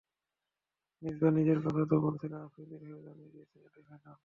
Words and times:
মিসবাহ 1.01 1.31
নিজের 1.31 1.59
কথা 1.65 1.81
তো 1.89 1.95
বলেছেনই, 2.01 2.39
আফ্রিদির 2.41 2.81
হয়েও 2.83 3.01
জানিয়ে 3.01 3.31
দিয়েছেন, 3.33 3.59
এটাই 3.61 3.83
ফাইনাল। 3.89 4.17